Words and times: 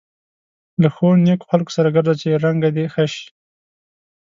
له 0.81 0.89
ښو 0.95 1.07
نېکو 1.25 1.47
خلکو 1.51 1.71
سره 1.77 1.93
ګرځه 1.95 2.13
چې 2.21 2.41
رنګه 2.45 2.69
دې 2.75 2.85
ښه 2.93 3.05
شي. 3.13 3.25